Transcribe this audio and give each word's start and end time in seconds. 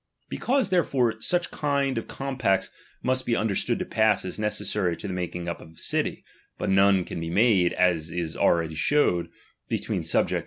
Because, 0.31 0.71
therefore, 0.71 1.21
such 1.21 1.51
kind 1.51 1.95
of 1.95 2.07
compacts 2.07 2.71
must 3.03 3.23
be 3.23 3.35
understood 3.35 3.77
to 3.77 3.85
pass 3.85 4.25
as 4.25 4.39
neces 4.39 4.65
sary 4.65 4.97
to 4.97 5.07
the 5.07 5.13
making 5.13 5.47
up 5.47 5.61
of 5.61 5.73
a 5.73 5.77
city, 5.77 6.23
but 6.57 6.71
none 6.71 7.03
can 7.05 7.19
be 7.19 7.29
made 7.29 7.73
(as 7.73 8.09
is 8.09 8.35
already 8.35 8.73
shewed) 8.73 9.29
between 9.69 9.99
the 10.01 10.07
subject 10.07 10.29
DOMINION. 10.29 10.39